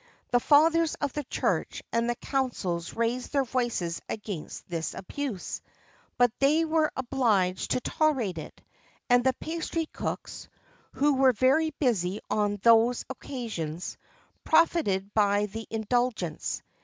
[0.31, 5.61] The Fathers of the Church and the Councils raised their voices against this abuse;[XXIV
[6.17, 8.61] 36] but they were obliged to tolerate it,
[9.11, 10.49] and the pastry cooks,
[10.93, 13.95] who were very busy on those occasions,
[14.43, 16.63] profited by the indulgence.